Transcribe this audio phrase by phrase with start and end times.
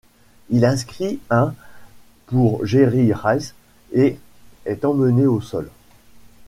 [0.49, 1.53] Il inscrit un'
[2.25, 3.53] pour Jerry Rice
[3.93, 4.17] et
[4.65, 5.69] est emmené au sol.